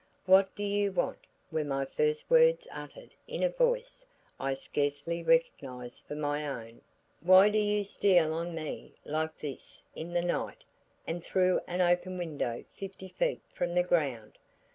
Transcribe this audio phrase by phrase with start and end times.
[0.25, 4.03] 'What do you want?' were my first words uttered in a voice
[4.39, 6.81] I scarcely recognized for my own;
[7.19, 10.63] 'why do you steal on me like this in the night
[11.05, 14.39] and through an open window fifty feet from the ground?